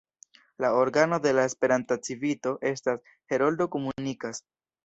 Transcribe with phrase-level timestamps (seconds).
[0.63, 3.07] La organo de la Esperanta Civito estas
[3.37, 4.43] "Heroldo komunikas".